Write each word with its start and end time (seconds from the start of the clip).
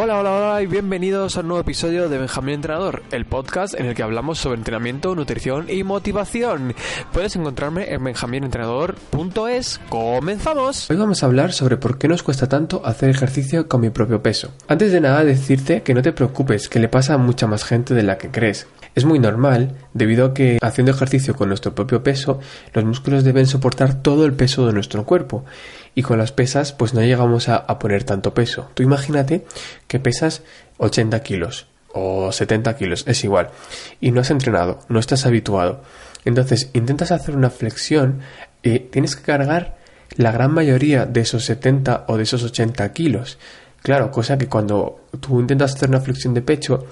Hola, 0.00 0.20
hola, 0.20 0.30
hola 0.30 0.62
y 0.62 0.68
bienvenidos 0.68 1.36
a 1.36 1.40
un 1.40 1.48
nuevo 1.48 1.60
episodio 1.60 2.08
de 2.08 2.18
Benjamín 2.18 2.54
Entrenador, 2.54 3.02
el 3.10 3.24
podcast 3.24 3.74
en 3.74 3.86
el 3.86 3.96
que 3.96 4.04
hablamos 4.04 4.38
sobre 4.38 4.56
entrenamiento, 4.56 5.12
nutrición 5.16 5.68
y 5.68 5.82
motivación. 5.82 6.72
Puedes 7.12 7.34
encontrarme 7.34 7.92
en 7.92 8.04
benjaminentrenador.es. 8.04 9.80
¡Comenzamos! 9.88 10.88
Hoy 10.88 10.96
vamos 10.96 11.24
a 11.24 11.26
hablar 11.26 11.52
sobre 11.52 11.78
por 11.78 11.98
qué 11.98 12.06
nos 12.06 12.22
cuesta 12.22 12.48
tanto 12.48 12.80
hacer 12.86 13.10
ejercicio 13.10 13.66
con 13.66 13.80
mi 13.80 13.90
propio 13.90 14.22
peso. 14.22 14.52
Antes 14.68 14.92
de 14.92 15.00
nada 15.00 15.24
decirte 15.24 15.82
que 15.82 15.94
no 15.94 16.02
te 16.02 16.12
preocupes, 16.12 16.68
que 16.68 16.78
le 16.78 16.88
pasa 16.88 17.14
a 17.14 17.18
mucha 17.18 17.48
más 17.48 17.64
gente 17.64 17.92
de 17.92 18.04
la 18.04 18.18
que 18.18 18.30
crees. 18.30 18.68
Es 18.94 19.04
muy 19.04 19.18
normal, 19.18 19.76
debido 19.94 20.26
a 20.26 20.34
que 20.34 20.58
haciendo 20.60 20.92
ejercicio 20.92 21.34
con 21.34 21.48
nuestro 21.48 21.74
propio 21.74 22.02
peso, 22.02 22.40
los 22.72 22.84
músculos 22.84 23.24
deben 23.24 23.46
soportar 23.46 24.02
todo 24.02 24.24
el 24.24 24.32
peso 24.32 24.66
de 24.66 24.72
nuestro 24.72 25.04
cuerpo 25.04 25.44
y 25.94 26.02
con 26.02 26.18
las 26.18 26.32
pesas 26.32 26.72
pues 26.72 26.94
no 26.94 27.00
llegamos 27.00 27.48
a, 27.48 27.66
poner 27.78 28.04
tanto 28.04 28.34
peso. 28.34 28.70
Tú 28.74 28.82
imagínate 28.82 29.44
que 29.86 30.00
pesas 30.00 30.42
80 30.78 31.22
kilos 31.22 31.66
o 31.92 32.32
70 32.32 32.76
kilos, 32.76 33.04
es 33.06 33.24
igual, 33.24 33.50
y 34.00 34.10
no 34.10 34.20
has 34.20 34.30
entrenado, 34.30 34.80
no 34.88 35.00
estás 35.00 35.26
habituado. 35.26 35.82
Entonces 36.24 36.70
intentas 36.74 37.12
hacer 37.12 37.36
una 37.36 37.50
flexión 37.50 38.20
y 38.62 38.78
tienes 38.80 39.16
que 39.16 39.22
cargar 39.22 39.78
la 40.16 40.32
gran 40.32 40.52
mayoría 40.52 41.06
de 41.06 41.20
esos 41.20 41.44
70 41.44 42.04
o 42.08 42.16
de 42.16 42.22
esos 42.24 42.42
80 42.42 42.92
kilos. 42.92 43.38
Claro, 43.82 44.10
cosa 44.10 44.36
que 44.36 44.48
cuando 44.48 45.06
tú 45.20 45.40
intentas 45.40 45.74
hacer 45.74 45.88
una 45.88 46.00
flexión 46.00 46.34
de 46.34 46.42
pecho, 46.42 46.86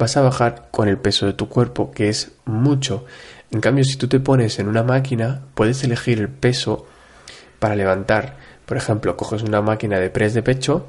vas 0.00 0.16
a 0.16 0.22
bajar 0.22 0.66
con 0.72 0.88
el 0.88 0.98
peso 0.98 1.26
de 1.26 1.34
tu 1.34 1.48
cuerpo, 1.48 1.92
que 1.92 2.08
es 2.08 2.32
mucho. 2.44 3.04
En 3.52 3.60
cambio, 3.60 3.84
si 3.84 3.96
tú 3.96 4.08
te 4.08 4.18
pones 4.18 4.58
en 4.58 4.66
una 4.66 4.82
máquina, 4.82 5.42
puedes 5.54 5.84
elegir 5.84 6.18
el 6.18 6.28
peso 6.28 6.86
para 7.60 7.76
levantar 7.76 8.34
por 8.70 8.76
ejemplo, 8.76 9.16
coges 9.16 9.42
una 9.42 9.60
máquina 9.60 9.98
de 9.98 10.10
press 10.10 10.32
de 10.32 10.44
pecho 10.44 10.86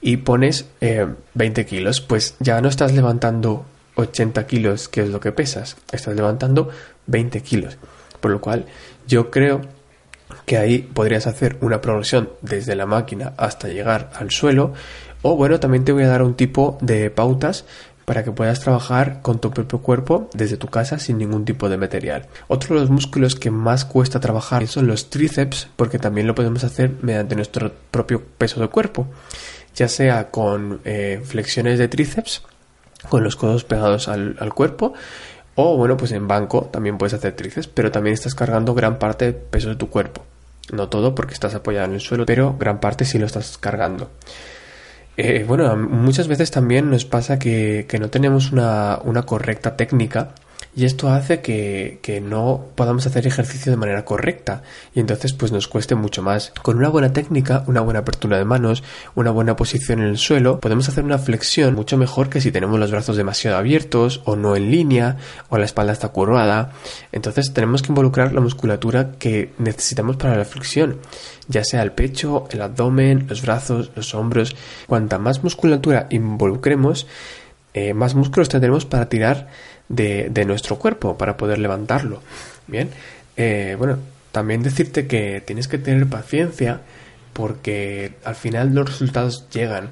y 0.00 0.16
pones 0.16 0.64
20 0.80 1.60
eh, 1.60 1.66
kilos, 1.66 2.00
pues 2.00 2.34
ya 2.40 2.58
no 2.62 2.70
estás 2.70 2.94
levantando 2.94 3.66
80 3.96 4.46
kilos, 4.46 4.88
que 4.88 5.02
es 5.02 5.10
lo 5.10 5.20
que 5.20 5.30
pesas, 5.30 5.76
estás 5.92 6.16
levantando 6.16 6.70
20 7.06 7.42
kilos. 7.42 7.76
Por 8.20 8.30
lo 8.30 8.40
cual 8.40 8.64
yo 9.06 9.30
creo 9.30 9.60
que 10.46 10.56
ahí 10.56 10.78
podrías 10.78 11.26
hacer 11.26 11.58
una 11.60 11.82
progresión 11.82 12.30
desde 12.40 12.74
la 12.74 12.86
máquina 12.86 13.34
hasta 13.36 13.68
llegar 13.68 14.08
al 14.14 14.30
suelo. 14.30 14.72
O 15.20 15.36
bueno, 15.36 15.60
también 15.60 15.84
te 15.84 15.92
voy 15.92 16.04
a 16.04 16.08
dar 16.08 16.22
un 16.22 16.34
tipo 16.34 16.78
de 16.80 17.10
pautas 17.10 17.66
para 18.08 18.24
que 18.24 18.32
puedas 18.32 18.60
trabajar 18.60 19.20
con 19.20 19.38
tu 19.38 19.50
propio 19.50 19.80
cuerpo 19.80 20.30
desde 20.32 20.56
tu 20.56 20.68
casa 20.68 20.98
sin 20.98 21.18
ningún 21.18 21.44
tipo 21.44 21.68
de 21.68 21.76
material. 21.76 22.24
Otro 22.48 22.74
de 22.74 22.80
los 22.80 22.90
músculos 22.90 23.34
que 23.34 23.50
más 23.50 23.84
cuesta 23.84 24.18
trabajar 24.18 24.66
son 24.66 24.86
los 24.86 25.10
tríceps 25.10 25.68
porque 25.76 25.98
también 25.98 26.26
lo 26.26 26.34
podemos 26.34 26.64
hacer 26.64 26.90
mediante 27.02 27.36
nuestro 27.36 27.70
propio 27.90 28.24
peso 28.24 28.62
de 28.62 28.68
cuerpo, 28.68 29.08
ya 29.74 29.88
sea 29.88 30.30
con 30.30 30.80
eh, 30.86 31.20
flexiones 31.22 31.78
de 31.78 31.88
tríceps, 31.88 32.44
con 33.10 33.22
los 33.22 33.36
codos 33.36 33.64
pegados 33.64 34.08
al, 34.08 34.36
al 34.40 34.54
cuerpo, 34.54 34.94
o 35.54 35.76
bueno, 35.76 35.98
pues 35.98 36.12
en 36.12 36.26
banco 36.26 36.70
también 36.72 36.96
puedes 36.96 37.12
hacer 37.12 37.36
tríceps, 37.36 37.66
pero 37.66 37.92
también 37.92 38.14
estás 38.14 38.34
cargando 38.34 38.72
gran 38.72 38.98
parte 38.98 39.26
del 39.26 39.34
peso 39.34 39.68
de 39.68 39.76
tu 39.76 39.90
cuerpo. 39.90 40.24
No 40.72 40.88
todo 40.88 41.14
porque 41.14 41.34
estás 41.34 41.54
apoyado 41.54 41.84
en 41.84 41.92
el 41.92 42.00
suelo, 42.00 42.24
pero 42.24 42.56
gran 42.58 42.80
parte 42.80 43.04
sí 43.04 43.18
lo 43.18 43.26
estás 43.26 43.58
cargando. 43.58 44.10
Eh, 45.20 45.44
bueno, 45.48 45.76
muchas 45.76 46.28
veces 46.28 46.52
también 46.52 46.90
nos 46.90 47.04
pasa 47.04 47.40
que, 47.40 47.86
que 47.88 47.98
no 47.98 48.08
tenemos 48.08 48.52
una, 48.52 49.00
una 49.02 49.24
correcta 49.24 49.76
técnica 49.76 50.32
y 50.76 50.84
esto 50.84 51.10
hace 51.10 51.40
que, 51.40 51.98
que, 52.02 52.20
no 52.20 52.66
podamos 52.74 53.06
hacer 53.06 53.26
ejercicio 53.26 53.72
de 53.72 53.76
manera 53.76 54.04
correcta 54.04 54.62
y 54.94 55.00
entonces 55.00 55.32
pues 55.32 55.50
nos 55.50 55.66
cueste 55.66 55.94
mucho 55.94 56.22
más. 56.22 56.52
Con 56.62 56.76
una 56.76 56.88
buena 56.88 57.12
técnica, 57.12 57.64
una 57.66 57.80
buena 57.80 58.00
apertura 58.00 58.38
de 58.38 58.44
manos, 58.44 58.84
una 59.14 59.30
buena 59.30 59.56
posición 59.56 60.00
en 60.00 60.06
el 60.06 60.18
suelo, 60.18 60.60
podemos 60.60 60.88
hacer 60.88 61.04
una 61.04 61.18
flexión 61.18 61.74
mucho 61.74 61.96
mejor 61.96 62.28
que 62.28 62.40
si 62.40 62.52
tenemos 62.52 62.78
los 62.78 62.90
brazos 62.90 63.16
demasiado 63.16 63.56
abiertos 63.56 64.22
o 64.24 64.36
no 64.36 64.56
en 64.56 64.70
línea 64.70 65.16
o 65.48 65.58
la 65.58 65.64
espalda 65.64 65.92
está 65.92 66.10
curvada. 66.10 66.72
Entonces 67.12 67.52
tenemos 67.52 67.82
que 67.82 67.88
involucrar 67.88 68.32
la 68.32 68.40
musculatura 68.40 69.12
que 69.18 69.52
necesitamos 69.58 70.16
para 70.16 70.36
la 70.36 70.44
flexión, 70.44 70.98
ya 71.48 71.64
sea 71.64 71.82
el 71.82 71.92
pecho, 71.92 72.46
el 72.50 72.62
abdomen, 72.62 73.26
los 73.28 73.42
brazos, 73.42 73.90
los 73.96 74.14
hombros. 74.14 74.54
Cuanta 74.86 75.18
más 75.18 75.42
musculatura 75.42 76.06
involucremos, 76.10 77.06
eh, 77.74 77.94
más 77.94 78.14
músculos 78.14 78.48
tendremos 78.48 78.84
para 78.84 79.08
tirar 79.08 79.48
de, 79.88 80.44
nuestro 80.46 80.78
cuerpo 80.78 81.16
para 81.16 81.36
poder 81.36 81.58
levantarlo. 81.58 82.22
Bien, 82.66 82.90
eh, 83.36 83.76
bueno, 83.78 83.98
también 84.32 84.62
decirte 84.62 85.06
que 85.06 85.42
tienes 85.44 85.68
que 85.68 85.78
tener 85.78 86.06
paciencia 86.06 86.82
porque 87.32 88.14
al 88.24 88.34
final 88.34 88.74
los 88.74 88.88
resultados 88.88 89.48
llegan. 89.50 89.90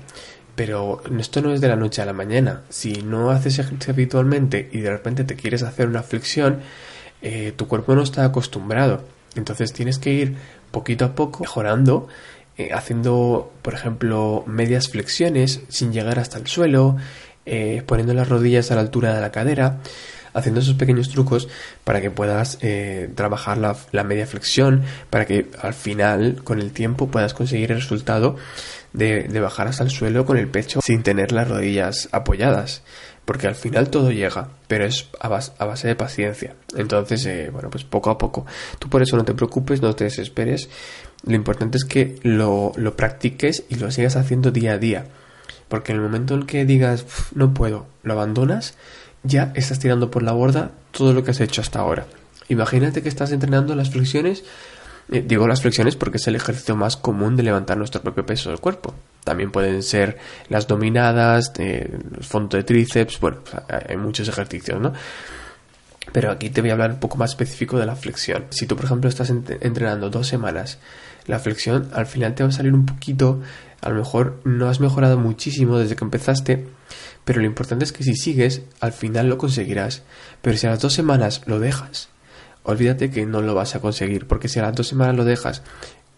Pero 0.55 1.03
esto 1.19 1.43
no 1.43 1.53
es 1.53 1.61
de 1.61 1.69
la 1.69 1.77
noche 1.77 2.01
a 2.01 2.07
la 2.07 2.15
mañana. 2.15 2.63
Si 2.71 3.03
no 3.03 3.31
haces 3.31 3.59
ejercicio 3.59 3.93
habitualmente 3.93 4.71
y 4.73 4.81
de 4.81 4.91
repente 4.91 5.25
te 5.25 5.37
quieres 5.37 5.63
hacer 5.63 5.87
una 5.87 6.03
flexión, 6.03 6.61
eh, 7.21 7.53
tu 7.55 7.69
cuerpo 7.69 7.95
no 7.95 8.03
está 8.03 8.25
acostumbrado. 8.25 9.05
Entonces 9.35 9.73
tienes 9.75 9.99
que 9.99 10.13
ir 10.13 10.37
poquito 10.71 11.05
a 11.05 11.15
poco 11.15 11.41
mejorando, 11.41 12.09
eh, 12.57 12.71
haciendo, 12.73 13.53
por 13.61 13.75
ejemplo, 13.75 14.45
medias 14.47 14.89
flexiones 14.89 15.61
sin 15.69 15.93
llegar 15.93 16.19
hasta 16.19 16.39
el 16.39 16.47
suelo, 16.47 16.97
eh, 17.47 17.83
poniendo 17.87 18.13
las 18.13 18.29
rodillas 18.29 18.71
a 18.71 18.75
la 18.75 18.81
altura 18.81 19.15
de 19.15 19.21
la 19.21 19.31
cadera, 19.31 19.79
haciendo 20.37 20.61
esos 20.61 20.75
pequeños 20.75 21.09
trucos 21.09 21.49
para 21.83 22.01
que 22.01 22.11
puedas 22.11 22.59
eh, 22.61 23.09
trabajar 23.15 23.57
la, 23.57 24.05
media 24.05 24.27
flexión, 24.27 24.83
para 25.09 25.25
que 25.25 25.49
al 25.63 25.73
final, 25.73 26.43
con 26.45 26.61
el 26.61 26.73
tiempo, 26.73 27.09
puedas 27.09 27.33
conseguir 27.33 27.73
el 27.73 27.79
resultado 27.79 28.37
de, 28.93 29.29
bajar 29.41 29.69
hasta 29.69 29.85
el 29.85 29.91
suelo 29.91 30.27
con 30.27 30.37
el 30.37 30.49
pecho 30.49 30.81
sin 30.85 31.03
tener 31.03 31.33
las 31.33 31.49
rodillas 31.49 32.09
apoyadas. 32.13 32.83
Porque 33.25 33.49
al 33.49 33.57
final 33.57 33.91
todo 33.91 34.13
llega, 34.13 34.51
pero 34.69 34.85
es 34.85 35.09
a 35.19 35.29
base, 35.29 35.89
de 35.89 35.97
paciencia. 35.97 36.55
Entonces, 36.77 37.27
eh, 37.27 37.51
bueno, 37.51 37.71
pues 37.71 37.83
poco 37.83 38.11
a 38.11 38.19
poco. 38.19 38.47
Tú 38.79 38.89
por 38.89 39.03
eso 39.03 39.17
no 39.17 39.25
te 39.25 39.35
preocupes, 39.35 39.83
no 39.83 39.97
te 39.97 40.05
desesperes. 40.05 40.69
Lo 41.25 41.35
importante 41.35 41.77
es 41.77 41.85
que 41.85 42.17
lo, 42.23 42.73
lo 42.77 42.95
practiques 42.95 43.65
y 43.69 43.77
lo 43.77 43.91
sigas 43.91 44.15
haciendo 44.15 44.53
día 44.53 44.73
a 44.73 44.79
día 44.79 45.07
porque 45.69 45.93
en 45.93 45.99
el 45.99 46.05
momento 46.05 46.35
en 46.35 46.47
que 46.47 46.65
digas, 46.65 47.07
no 47.35 47.55
puedo, 47.55 47.87
lo 48.03 48.13
abandonas, 48.13 48.75
ya 49.23 49.53
estás 49.55 49.79
tirando 49.79 50.11
por 50.11 50.23
la 50.23 50.33
borda 50.33 50.71
todo 50.91 51.13
lo 51.13 51.25
que 51.25 51.33
has 51.33 51.41
hecho 51.41 51.61
hasta 51.61 51.81
ahora. 51.81 52.07
Imagínate 52.49 53.03
que 53.03 53.09
estás 53.09 53.33
entrenando 53.33 53.75
las 53.75 53.91
flexiones, 53.91 54.45
eh, 55.11 55.25
digo 55.27 55.47
las 55.49 55.63
flexiones 55.63 55.97
porque 55.97 56.19
es 56.19 56.27
el 56.29 56.37
ejercicio 56.37 56.77
más 56.77 56.97
común 56.97 57.37
de 57.37 57.43
levantar 57.43 57.77
nuestro 57.77 58.03
propio 58.03 58.25
peso 58.25 58.51
del 58.51 58.61
cuerpo. 58.61 58.95
También 59.25 59.51
pueden 59.51 59.83
ser 59.83 60.19
las 60.49 60.69
dominadas, 60.69 61.53
eh, 61.59 61.99
los 62.17 62.27
fondos 62.27 62.59
de 62.59 62.65
tríceps, 62.65 63.19
bueno, 63.19 63.39
hay 63.89 63.97
muchos 63.97 64.29
ejercicios, 64.29 64.81
¿no? 64.81 64.93
Pero 66.13 66.31
aquí 66.31 66.51
te 66.51 66.61
voy 66.61 66.71
a 66.71 66.75
hablar 66.75 66.93
un 66.93 67.01
poco 67.01 67.17
más 67.17 67.31
específico 67.31 67.79
de 67.79 67.87
la 67.87 67.97
flexión. 67.97 68.45
Si 68.51 68.67
tú, 68.67 68.77
por 68.77 68.85
ejemplo, 68.85 69.11
estás 69.11 69.29
entrenando 69.31 70.09
dos 70.09 70.29
semanas, 70.29 70.79
la 71.27 71.41
flexión 71.41 71.91
al 71.93 72.07
final 72.07 72.35
te 72.35 72.45
va 72.45 72.51
a 72.51 72.53
salir 72.53 72.73
un 72.73 72.87
poquito 72.87 73.43
a 73.87 73.91
lo 73.91 73.95
mejor 73.95 74.41
no 74.43 74.69
has 74.69 74.81
mejorado 74.81 75.17
muchísimo 75.17 75.79
desde 75.79 75.95
que 75.95 76.05
empezaste, 76.05 76.67
pero 77.25 77.41
lo 77.41 77.47
importante 77.47 77.85
es 77.85 77.93
que 77.93 78.03
si 78.03 78.17
sigues, 78.17 78.63
al 78.81 78.93
final 78.93 79.29
lo 79.29 79.39
conseguirás. 79.39 80.03
Pero 80.43 80.57
si 80.57 80.67
a 80.67 80.71
las 80.71 80.81
dos 80.81 80.93
semanas 80.93 81.43
lo 81.47 81.61
dejas, 81.61 82.09
olvídate 82.65 83.13
que 83.13 83.27
no 83.27 83.43
lo 83.43 83.55
vas 83.55 83.77
a 83.77 83.81
conseguir, 83.81 84.27
porque 84.27 84.49
si 84.49 84.59
a 84.59 84.63
las 84.63 84.75
dos 84.75 84.89
semanas 84.89 85.15
lo 85.15 85.25
dejas, 85.25 85.63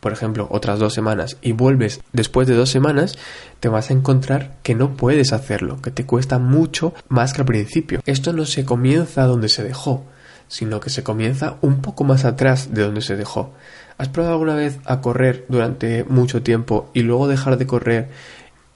por 0.01 0.13
ejemplo, 0.13 0.49
otras 0.51 0.79
dos 0.79 0.95
semanas 0.95 1.37
y 1.43 1.53
vuelves 1.53 2.01
después 2.15 2.49
de 2.49 2.55
dos 2.55 2.71
semanas, 2.71 3.19
te 3.61 3.69
vas 3.69 3.91
a 3.91 3.93
encontrar 3.93 4.57
que 4.63 4.75
no 4.75 4.97
puedes 4.97 5.35
hacerlo, 5.35 5.83
que 5.83 5.91
te 5.91 6.07
cuesta 6.07 6.39
mucho 6.39 6.95
más 7.09 7.35
que 7.35 7.43
al 7.43 7.47
principio. 7.47 8.01
Esto 8.07 8.33
no 8.33 8.47
se 8.47 8.65
comienza 8.65 9.27
donde 9.27 9.51
se 9.51 9.63
dejó, 9.63 10.07
sino 10.49 10.81
que 10.81 10.89
se 10.89 11.03
comienza 11.03 11.59
un 11.61 11.83
poco 11.83 12.05
más 12.05 12.25
atrás 12.25 12.73
de 12.73 12.83
donde 12.83 13.03
se 13.03 13.17
dejó. 13.17 13.53
¿Has 13.99 14.09
probado 14.09 14.35
alguna 14.35 14.55
vez 14.55 14.79
a 14.85 15.01
correr 15.01 15.45
durante 15.49 16.05
mucho 16.05 16.41
tiempo 16.43 16.89
y 16.95 17.03
luego 17.03 17.27
dejar 17.27 17.59
de 17.59 17.67
correr 17.67 18.09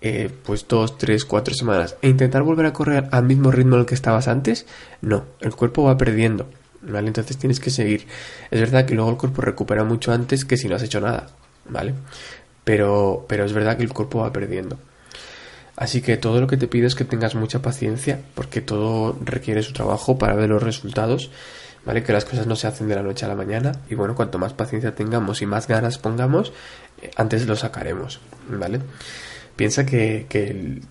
eh, 0.01 0.29
pues 0.45 0.67
dos, 0.67 0.99
tres, 0.99 1.25
cuatro 1.25 1.55
semanas 1.55 1.97
e 2.03 2.09
intentar 2.09 2.43
volver 2.43 2.67
a 2.67 2.73
correr 2.73 3.07
al 3.13 3.25
mismo 3.25 3.53
ritmo 3.53 3.77
al 3.77 3.87
que 3.87 3.95
estabas 3.95 4.27
antes? 4.27 4.67
No, 5.01 5.25
el 5.41 5.55
cuerpo 5.55 5.85
va 5.85 5.97
perdiendo. 5.97 6.51
¿Vale? 6.83 7.07
Entonces 7.07 7.37
tienes 7.37 7.61
que 7.61 7.71
seguir. 7.71 8.09
Es 8.51 8.59
verdad 8.59 8.85
que 8.85 8.97
luego 8.97 9.11
el 9.11 9.17
cuerpo 9.17 9.41
recupera 9.41 9.85
mucho 9.85 10.13
antes 10.13 10.45
que 10.45 10.57
si 10.57 10.69
no 10.69 10.75
has 10.75 10.83
hecho 10.83 11.01
nada, 11.01 11.29
¿vale? 11.69 11.95
Pero, 12.65 13.25
pero 13.29 13.45
es 13.45 13.53
verdad 13.53 13.77
que 13.77 13.85
el 13.85 13.93
cuerpo 13.93 14.19
va 14.19 14.33
perdiendo. 14.33 14.77
Así 15.77 16.03
que 16.03 16.17
todo 16.17 16.41
lo 16.41 16.49
que 16.49 16.57
te 16.57 16.67
pido 16.67 16.89
es 16.89 16.97
que 16.97 17.05
tengas 17.05 17.37
mucha 17.37 17.63
paciencia, 17.63 18.21
porque 18.35 18.61
todo 18.61 19.17
requiere 19.25 19.63
su 19.63 19.73
trabajo 19.73 20.19
para 20.19 20.35
ver 20.35 20.51
los 20.51 20.63
resultados 20.63 21.31
¿vale? 21.85 22.03
Que 22.03 22.13
las 22.13 22.25
cosas 22.25 22.47
no 22.47 22.57
se 22.57 22.67
hacen 22.67 22.89
de 22.89 22.95
la 22.95 23.03
noche 23.03 23.25
a 23.25 23.29
la 23.29 23.35
mañana 23.35 23.73
y 23.89 23.95
bueno, 23.95 24.15
cuanto 24.15 24.39
más 24.39 24.53
paciencia 24.53 24.95
tengamos 24.95 25.43
y 25.43 25.47
más 25.47 25.67
ganas 25.69 25.99
pongamos, 25.99 26.53
eh, 27.01 27.11
antes 27.17 27.47
lo 27.47 27.57
sacaremos, 27.57 28.21
¿vale? 28.49 28.81
Piensa 29.57 29.85
que, 29.85 30.27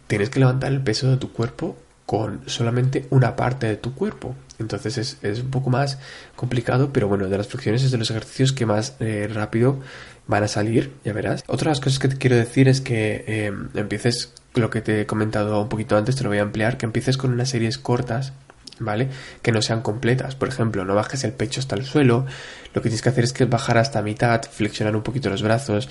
tienes 0.07 0.29
que 0.29 0.39
levantar 0.39 0.71
el 0.71 0.81
peso 0.81 1.09
de 1.09 1.17
tu 1.17 1.31
cuerpo 1.31 1.77
con 2.05 2.41
solamente 2.45 3.07
una 3.09 3.35
parte 3.35 3.67
de 3.67 3.77
tu 3.77 3.95
cuerpo. 3.95 4.35
Entonces 4.59 4.97
es, 4.97 5.17
es, 5.23 5.39
un 5.39 5.49
poco 5.49 5.69
más 5.69 5.97
complicado, 6.35 6.91
pero 6.93 7.07
bueno, 7.07 7.27
de 7.27 7.37
las 7.37 7.47
flexiones 7.47 7.83
es 7.83 7.91
de 7.91 7.97
los 7.97 8.11
ejercicios 8.11 8.51
que 8.51 8.65
más 8.65 8.95
eh, 8.99 9.29
rápido 9.33 9.79
van 10.27 10.43
a 10.43 10.47
salir, 10.47 10.93
ya 11.03 11.13
verás. 11.13 11.43
Otra 11.47 11.69
de 11.69 11.71
las 11.71 11.79
cosas 11.79 11.99
que 11.99 12.09
te 12.09 12.17
quiero 12.17 12.35
decir 12.35 12.67
es 12.67 12.81
que 12.81 13.23
eh, 13.27 13.53
empieces, 13.73 14.33
lo 14.53 14.69
que 14.69 14.81
te 14.81 15.01
he 15.01 15.05
comentado 15.05 15.61
un 15.61 15.69
poquito 15.69 15.97
antes, 15.97 16.15
te 16.15 16.23
lo 16.23 16.29
voy 16.29 16.37
a 16.37 16.43
ampliar, 16.43 16.77
que 16.77 16.85
empieces 16.85 17.17
con 17.17 17.31
unas 17.31 17.49
series 17.49 17.77
cortas 17.77 18.33
¿vale? 18.81 19.09
Que 19.41 19.51
no 19.51 19.61
sean 19.61 19.81
completas. 19.81 20.35
Por 20.35 20.49
ejemplo, 20.49 20.83
no 20.83 20.95
bajes 20.95 21.23
el 21.23 21.31
pecho 21.31 21.59
hasta 21.59 21.75
el 21.75 21.85
suelo. 21.85 22.25
Lo 22.73 22.81
que 22.81 22.89
tienes 22.89 23.01
que 23.01 23.09
hacer 23.09 23.23
es 23.23 23.33
que 23.33 23.45
bajar 23.45 23.77
hasta 23.77 24.01
mitad, 24.01 24.41
flexionar 24.43 24.95
un 24.95 25.03
poquito 25.03 25.29
los 25.29 25.43
brazos. 25.43 25.87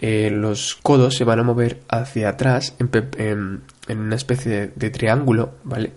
Eh, 0.00 0.30
los 0.30 0.76
codos 0.82 1.16
se 1.16 1.24
van 1.24 1.38
a 1.38 1.42
mover 1.42 1.80
hacia 1.88 2.30
atrás 2.30 2.74
en, 2.78 3.62
una 3.88 4.16
especie 4.16 4.72
de, 4.74 4.90
triángulo, 4.90 5.54
¿vale? 5.64 5.92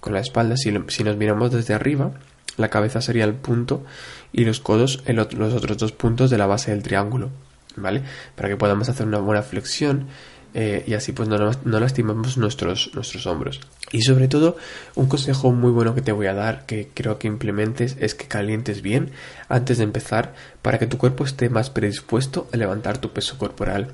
Con 0.00 0.14
la 0.14 0.20
espalda, 0.20 0.56
si, 0.56 0.74
si, 0.88 1.04
nos 1.04 1.16
miramos 1.16 1.52
desde 1.52 1.74
arriba, 1.74 2.12
la 2.56 2.68
cabeza 2.68 3.00
sería 3.00 3.24
el 3.24 3.34
punto 3.34 3.84
y 4.32 4.44
los 4.44 4.60
codos 4.60 5.02
los 5.06 5.54
otros 5.54 5.78
dos 5.78 5.92
puntos 5.92 6.30
de 6.30 6.38
la 6.38 6.46
base 6.46 6.70
del 6.70 6.82
triángulo, 6.82 7.30
¿vale? 7.76 8.02
Para 8.34 8.48
que 8.48 8.56
podamos 8.56 8.88
hacer 8.88 9.06
una 9.06 9.18
buena 9.18 9.42
flexión 9.42 10.08
eh, 10.54 10.84
y 10.86 10.94
así 10.94 11.12
pues 11.12 11.28
no, 11.28 11.38
no, 11.38 11.80
lastimamos 11.80 12.36
nuestros, 12.36 12.90
nuestros 12.94 13.26
hombros. 13.26 13.60
Y 13.90 14.02
sobre 14.02 14.28
todo, 14.28 14.56
un 14.94 15.06
consejo 15.06 15.52
muy 15.52 15.70
bueno 15.70 15.94
que 15.94 16.02
te 16.02 16.12
voy 16.12 16.26
a 16.26 16.34
dar, 16.34 16.66
que 16.66 16.88
creo 16.92 17.18
que 17.18 17.28
implementes, 17.28 17.96
es 18.00 18.14
que 18.14 18.26
calientes 18.26 18.82
bien 18.82 19.10
antes 19.48 19.78
de 19.78 19.84
empezar 19.84 20.34
para 20.60 20.78
que 20.78 20.86
tu 20.86 20.98
cuerpo 20.98 21.24
esté 21.24 21.48
más 21.48 21.70
predispuesto 21.70 22.48
a 22.52 22.56
levantar 22.56 22.98
tu 22.98 23.10
peso 23.10 23.38
corporal. 23.38 23.92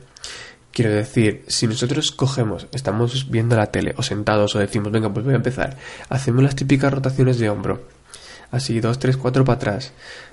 Quiero 0.72 0.92
decir, 0.92 1.44
si 1.48 1.66
nosotros 1.66 2.12
cogemos, 2.12 2.68
estamos 2.72 3.30
viendo 3.30 3.56
la 3.56 3.72
tele 3.72 3.94
o 3.96 4.02
sentados 4.02 4.54
o 4.54 4.58
decimos, 4.58 4.92
venga, 4.92 5.12
pues 5.12 5.24
voy 5.24 5.34
a 5.34 5.38
empezar, 5.38 5.76
hacemos 6.08 6.42
las 6.42 6.54
típicas 6.54 6.92
rotaciones 6.92 7.38
de 7.38 7.50
hombro, 7.50 7.82
así 8.50 8.80
2, 8.80 8.98
3, 8.98 9.16
4 9.16 9.44
para 9.44 9.56
atrás, 9.56 9.92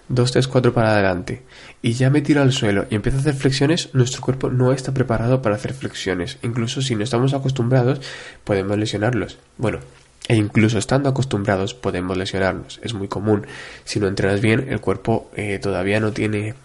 2, 0.10 0.32
3, 0.32 0.48
4 0.48 0.74
para 0.74 0.94
adelante, 0.94 1.44
y 1.82 1.94
ya 1.94 2.10
me 2.10 2.22
tiro 2.22 2.42
al 2.42 2.52
suelo 2.52 2.86
y 2.90 2.96
empiezo 2.96 3.18
a 3.18 3.22
hacer 3.22 3.36
flexiones, 3.36 3.90
nuestro 3.94 4.22
cuerpo 4.22 4.50
no 4.50 4.72
está 4.72 4.94
preparado 4.94 5.42
para 5.42 5.56
hacer 5.56 5.74
flexiones. 5.74 6.38
Incluso 6.44 6.82
si 6.82 6.96
no 6.96 7.04
estamos 7.04 7.34
acostumbrados, 7.34 8.02
podemos 8.44 8.78
lesionarlos. 8.78 9.38
Bueno, 9.58 9.80
e 10.28 10.36
incluso 10.36 10.80
estando 10.80 11.10
acostumbrados 11.10 11.74
podemos 11.74 12.18
lesionarnos. 12.18 12.80
Es 12.82 12.94
muy 12.94 13.08
común. 13.08 13.46
Si 13.84 14.00
no 14.00 14.08
entrenas 14.08 14.42
bien, 14.42 14.68
el 14.70 14.82
cuerpo 14.82 15.30
eh, 15.36 15.60
todavía 15.62 16.00
no 16.00 16.12
tiene 16.12 16.56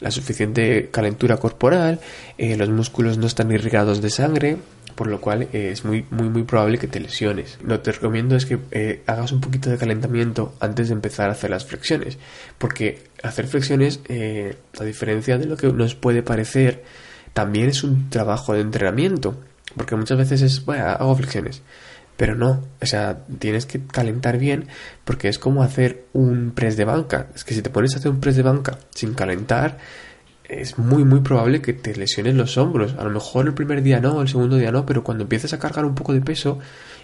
la 0.00 0.10
suficiente 0.12 0.90
calentura 0.92 1.38
corporal, 1.38 1.98
eh, 2.38 2.56
los 2.56 2.68
músculos 2.68 3.18
no 3.18 3.26
están 3.26 3.50
irrigados 3.50 4.00
de 4.00 4.10
sangre, 4.10 4.58
por 4.98 5.06
lo 5.06 5.20
cual 5.20 5.42
eh, 5.52 5.70
es 5.70 5.84
muy, 5.84 6.04
muy, 6.10 6.28
muy 6.28 6.42
probable 6.42 6.76
que 6.76 6.88
te 6.88 6.98
lesiones. 6.98 7.56
Lo 7.62 7.76
que 7.76 7.84
te 7.84 7.92
recomiendo 7.92 8.34
es 8.34 8.46
que 8.46 8.58
eh, 8.72 9.04
hagas 9.06 9.30
un 9.30 9.40
poquito 9.40 9.70
de 9.70 9.78
calentamiento 9.78 10.54
antes 10.58 10.88
de 10.88 10.94
empezar 10.94 11.28
a 11.28 11.34
hacer 11.34 11.50
las 11.50 11.64
flexiones, 11.64 12.18
porque 12.58 13.04
hacer 13.22 13.46
flexiones, 13.46 14.00
eh, 14.08 14.56
a 14.76 14.82
diferencia 14.82 15.38
de 15.38 15.46
lo 15.46 15.56
que 15.56 15.72
nos 15.72 15.94
puede 15.94 16.24
parecer, 16.24 16.82
también 17.32 17.68
es 17.68 17.84
un 17.84 18.10
trabajo 18.10 18.54
de 18.54 18.60
entrenamiento, 18.60 19.36
porque 19.76 19.94
muchas 19.94 20.18
veces 20.18 20.42
es, 20.42 20.64
bueno, 20.64 20.86
hago 20.86 21.14
flexiones. 21.14 21.62
Pero 22.16 22.34
no, 22.34 22.64
o 22.82 22.86
sea, 22.86 23.20
tienes 23.38 23.66
que 23.66 23.80
calentar 23.86 24.36
bien 24.36 24.66
porque 25.04 25.28
es 25.28 25.38
como 25.38 25.62
hacer 25.62 26.06
un 26.12 26.50
press 26.50 26.76
de 26.76 26.84
banca. 26.84 27.28
Es 27.36 27.44
que 27.44 27.54
si 27.54 27.62
te 27.62 27.70
pones 27.70 27.94
a 27.94 28.00
hacer 28.00 28.10
un 28.10 28.18
press 28.18 28.34
de 28.34 28.42
banca 28.42 28.80
sin 28.92 29.14
calentar, 29.14 29.78
es 30.48 30.78
muy 30.78 31.04
muy 31.04 31.20
probable 31.20 31.60
que 31.60 31.72
te 31.72 31.94
lesiones 31.94 32.34
los 32.34 32.56
hombros. 32.56 32.94
A 32.98 33.04
lo 33.04 33.10
mejor 33.10 33.46
el 33.46 33.54
primer 33.54 33.82
día 33.82 34.00
no, 34.00 34.22
el 34.22 34.28
segundo 34.28 34.56
día 34.56 34.72
no, 34.72 34.86
pero 34.86 35.04
cuando 35.04 35.24
empieces 35.24 35.52
a 35.52 35.58
cargar 35.58 35.84
un 35.84 35.94
poco 35.94 36.12
de 36.12 36.20
peso 36.20 36.58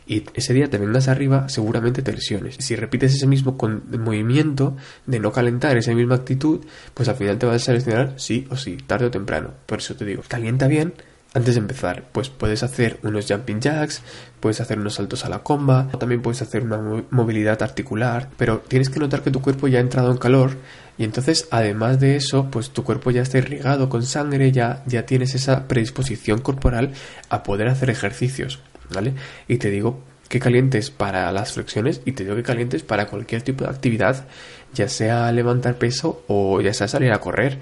y 0.06 0.24
ese 0.34 0.54
día 0.54 0.68
te 0.68 0.78
vengas 0.78 1.08
arriba, 1.08 1.48
seguramente 1.48 2.02
te 2.02 2.12
lesiones. 2.12 2.56
Si 2.58 2.76
repites 2.76 3.14
ese 3.14 3.26
mismo 3.26 3.56
movimiento 3.98 4.76
de 5.06 5.18
no 5.18 5.32
calentar, 5.32 5.76
esa 5.76 5.94
misma 5.94 6.16
actitud, 6.16 6.60
pues 6.94 7.08
al 7.08 7.16
final 7.16 7.38
te 7.38 7.46
vas 7.46 7.68
a 7.68 7.72
lesionar 7.72 8.14
sí 8.16 8.46
o 8.50 8.56
sí, 8.56 8.76
tarde 8.86 9.06
o 9.06 9.10
temprano. 9.10 9.50
Por 9.66 9.78
eso 9.78 9.94
te 9.94 10.04
digo, 10.04 10.22
calienta 10.26 10.66
bien 10.66 10.94
antes 11.34 11.56
de 11.56 11.60
empezar, 11.60 12.04
pues 12.12 12.28
puedes 12.28 12.62
hacer 12.62 12.98
unos 13.02 13.26
jumping 13.28 13.60
jacks, 13.60 14.02
puedes 14.38 14.60
hacer 14.60 14.78
unos 14.78 14.94
saltos 14.94 15.24
a 15.24 15.28
la 15.28 15.40
comba, 15.40 15.88
también 15.98 16.22
puedes 16.22 16.40
hacer 16.42 16.62
una 16.62 17.04
movilidad 17.10 17.60
articular, 17.60 18.30
pero 18.36 18.60
tienes 18.60 18.88
que 18.88 19.00
notar 19.00 19.22
que 19.22 19.32
tu 19.32 19.42
cuerpo 19.42 19.66
ya 19.66 19.78
ha 19.78 19.82
entrado 19.82 20.12
en 20.12 20.18
calor 20.18 20.52
y 20.96 21.02
entonces 21.02 21.48
además 21.50 21.98
de 21.98 22.14
eso, 22.14 22.48
pues 22.52 22.70
tu 22.70 22.84
cuerpo 22.84 23.10
ya 23.10 23.22
está 23.22 23.38
irrigado 23.38 23.88
con 23.88 24.04
sangre, 24.04 24.52
ya, 24.52 24.84
ya 24.86 25.06
tienes 25.06 25.34
esa 25.34 25.66
predisposición 25.66 26.40
corporal 26.40 26.92
a 27.28 27.42
poder 27.42 27.66
hacer 27.66 27.90
ejercicios, 27.90 28.60
¿vale? 28.94 29.14
Y 29.48 29.56
te 29.56 29.70
digo 29.70 30.04
que 30.28 30.38
calientes 30.38 30.92
para 30.92 31.30
las 31.32 31.52
flexiones 31.52 32.00
y 32.04 32.12
te 32.12 32.22
digo 32.22 32.36
que 32.36 32.44
calientes 32.44 32.84
para 32.84 33.08
cualquier 33.08 33.42
tipo 33.42 33.64
de 33.64 33.70
actividad, 33.70 34.24
ya 34.72 34.88
sea 34.88 35.32
levantar 35.32 35.78
peso 35.78 36.22
o 36.28 36.60
ya 36.60 36.72
sea 36.72 36.86
salir 36.86 37.12
a 37.12 37.20
correr 37.20 37.58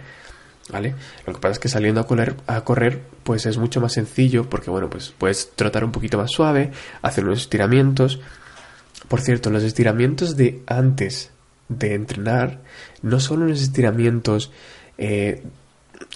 ¿vale? 0.73 0.95
Lo 1.27 1.35
que 1.35 1.39
pasa 1.39 1.53
es 1.53 1.59
que 1.59 1.69
saliendo 1.69 2.01
a 2.01 2.07
correr, 2.07 2.35
a 2.47 2.63
correr, 2.63 3.03
pues 3.23 3.47
es 3.47 3.59
mucho 3.59 3.81
más 3.81 3.93
sencillo 3.93 4.49
porque, 4.49 4.71
bueno, 4.71 4.89
pues 4.89 5.15
puedes 5.17 5.51
trotar 5.55 5.85
un 5.85 5.93
poquito 5.93 6.17
más 6.19 6.31
suave, 6.33 6.73
hacer 7.03 7.25
unos 7.25 7.43
estiramientos. 7.43 8.21
Por 9.09 9.21
cierto, 9.21 9.51
los 9.51 9.63
estiramientos 9.63 10.37
de 10.37 10.63
antes 10.67 11.31
de 11.69 11.95
entrenar 11.95 12.61
no 13.03 13.21
son 13.21 13.43
unos 13.43 13.61
estiramientos 13.61 14.51
eh, 14.99 15.43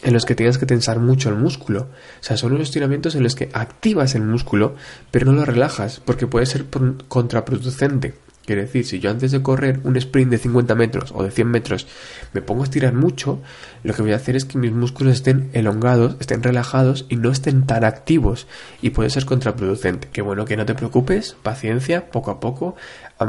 en 0.03 0.12
los 0.12 0.25
que 0.25 0.35
tengas 0.35 0.59
que 0.59 0.67
tensar 0.67 0.99
mucho 0.99 1.29
el 1.29 1.37
músculo. 1.37 1.88
O 2.20 2.23
sea, 2.23 2.37
son 2.37 2.52
unos 2.52 2.69
estiramientos 2.69 3.14
en 3.14 3.23
los 3.23 3.35
que 3.35 3.50
activas 3.52 4.14
el 4.14 4.23
músculo, 4.23 4.75
pero 5.11 5.26
no 5.26 5.32
lo 5.32 5.44
relajas, 5.44 6.00
porque 6.00 6.26
puede 6.26 6.47
ser 6.47 6.67
contraproducente. 7.09 8.14
Quiere 8.46 8.62
decir, 8.62 8.87
si 8.87 9.00
yo 9.00 9.10
antes 9.10 9.32
de 9.32 9.43
correr 9.43 9.81
un 9.82 9.96
sprint 9.96 10.31
de 10.31 10.38
50 10.38 10.76
metros 10.76 11.12
o 11.12 11.25
de 11.25 11.32
100 11.32 11.48
metros 11.48 11.87
me 12.32 12.43
pongo 12.43 12.62
a 12.62 12.64
estirar 12.64 12.94
mucho, 12.94 13.43
lo 13.82 13.93
que 13.93 14.02
voy 14.02 14.12
a 14.12 14.16
hacer 14.16 14.37
es 14.37 14.44
que 14.44 14.56
mis 14.56 14.70
músculos 14.70 15.14
estén 15.14 15.50
elongados, 15.52 16.16
estén 16.20 16.44
relajados 16.44 17.06
y 17.08 17.16
no 17.16 17.32
estén 17.32 17.66
tan 17.66 17.82
activos 17.82 18.46
y 18.81 18.90
puede 18.90 19.10
ser 19.10 19.25
contraproducente. 19.25 20.08
Que 20.12 20.22
bueno, 20.22 20.44
que 20.44 20.56
no 20.56 20.64
te 20.64 20.76
preocupes, 20.76 21.37
paciencia, 21.43 22.08
poco 22.10 22.31
a 22.31 22.38
poco, 22.38 22.76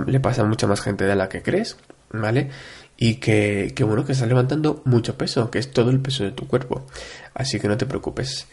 le 0.05 0.19
pasa 0.19 0.43
a 0.43 0.45
mucha 0.45 0.67
más 0.67 0.81
gente 0.81 1.05
de 1.05 1.15
la 1.15 1.29
que 1.29 1.41
crees, 1.41 1.77
¿vale? 2.11 2.51
Y 2.95 3.15
que, 3.15 3.73
que 3.75 3.83
bueno, 3.83 4.05
que 4.05 4.11
estás 4.11 4.27
levantando 4.27 4.83
mucho 4.85 5.17
peso, 5.17 5.49
que 5.49 5.57
es 5.57 5.71
todo 5.71 5.89
el 5.89 5.99
peso 5.99 6.25
de 6.25 6.31
tu 6.31 6.47
cuerpo. 6.47 6.85
Así 7.33 7.59
que 7.59 7.67
no 7.67 7.77
te 7.77 7.87
preocupes. 7.87 8.47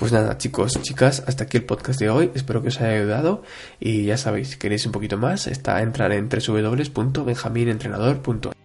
Pues 0.00 0.10
nada, 0.12 0.36
chicos, 0.38 0.80
chicas, 0.80 1.22
hasta 1.26 1.44
aquí 1.44 1.58
el 1.58 1.66
podcast 1.66 2.00
de 2.00 2.08
hoy. 2.08 2.30
Espero 2.34 2.62
que 2.62 2.68
os 2.68 2.80
haya 2.80 2.96
ayudado. 2.96 3.42
Y 3.78 4.06
ya 4.06 4.16
sabéis, 4.16 4.48
si 4.48 4.56
queréis 4.56 4.86
un 4.86 4.92
poquito 4.92 5.18
más, 5.18 5.46
está 5.46 5.76
a 5.76 5.82
entrar 5.82 6.10
en 6.12 6.30
www.benjaminentrenador.es. 6.30 8.59